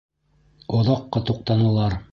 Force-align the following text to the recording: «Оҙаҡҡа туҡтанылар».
«Оҙаҡҡа 0.79 1.25
туҡтанылар». 1.31 2.03